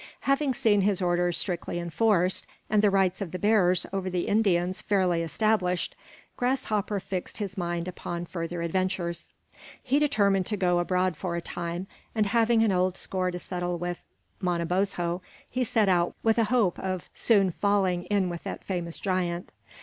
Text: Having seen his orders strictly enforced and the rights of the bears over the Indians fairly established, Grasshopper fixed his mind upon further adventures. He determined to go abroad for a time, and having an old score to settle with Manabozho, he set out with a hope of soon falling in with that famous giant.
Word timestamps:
Having 0.21 0.55
seen 0.55 0.81
his 0.81 0.99
orders 0.99 1.37
strictly 1.37 1.77
enforced 1.77 2.47
and 2.71 2.81
the 2.81 2.89
rights 2.89 3.21
of 3.21 3.29
the 3.31 3.37
bears 3.37 3.85
over 3.93 4.09
the 4.09 4.25
Indians 4.27 4.81
fairly 4.81 5.21
established, 5.21 5.95
Grasshopper 6.37 6.99
fixed 6.99 7.37
his 7.37 7.55
mind 7.55 7.87
upon 7.87 8.25
further 8.25 8.63
adventures. 8.63 9.31
He 9.83 9.99
determined 9.99 10.47
to 10.47 10.57
go 10.57 10.79
abroad 10.79 11.15
for 11.15 11.35
a 11.35 11.39
time, 11.41 11.85
and 12.15 12.25
having 12.25 12.63
an 12.63 12.71
old 12.71 12.97
score 12.97 13.29
to 13.29 13.37
settle 13.37 13.77
with 13.77 13.99
Manabozho, 14.41 15.21
he 15.47 15.63
set 15.63 15.87
out 15.87 16.15
with 16.23 16.39
a 16.39 16.45
hope 16.45 16.79
of 16.79 17.07
soon 17.13 17.51
falling 17.51 18.05
in 18.05 18.27
with 18.27 18.41
that 18.41 18.63
famous 18.63 18.97
giant. 18.97 19.51